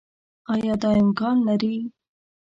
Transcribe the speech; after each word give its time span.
آيا 0.53 0.73
دا 0.81 0.89
امکان 1.03 1.37
لري 1.47 1.75